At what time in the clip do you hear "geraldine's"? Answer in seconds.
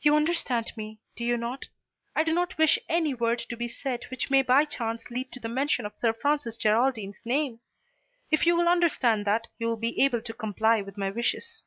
6.56-7.20